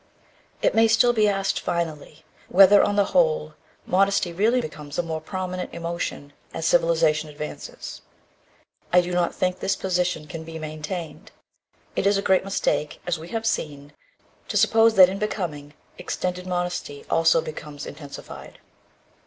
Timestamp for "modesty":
3.85-4.33, 16.47-17.05